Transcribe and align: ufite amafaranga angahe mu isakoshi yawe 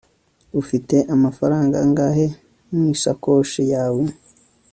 ufite 0.61 0.95
amafaranga 1.15 1.75
angahe 1.85 2.25
mu 2.73 2.81
isakoshi 2.93 3.61
yawe 3.73 4.03